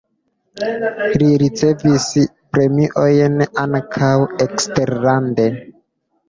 [1.21, 2.07] Li ricevis
[2.57, 4.11] premiojn ankaŭ
[4.47, 5.47] eksterlande.